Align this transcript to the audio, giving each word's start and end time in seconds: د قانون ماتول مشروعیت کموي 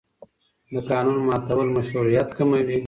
د 0.73 0.75
قانون 0.89 1.19
ماتول 1.27 1.67
مشروعیت 1.77 2.29
کموي 2.37 2.77